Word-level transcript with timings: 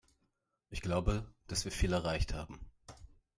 Ich 0.71 0.81
glaube, 0.81 1.31
dass 1.45 1.63
wir 1.63 1.71
viel 1.71 1.93
erreicht 1.93 2.33
haben. 2.33 2.59